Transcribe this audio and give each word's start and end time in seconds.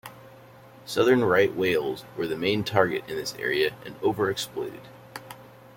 Southern 0.83 1.23
right 1.23 1.53
whales 1.53 2.05
were 2.17 2.25
the 2.25 2.35
main 2.35 2.63
target 2.63 3.03
in 3.07 3.17
this 3.17 3.35
area 3.35 3.75
and 3.85 3.93
over 4.01 4.31
expoited. 4.31 4.81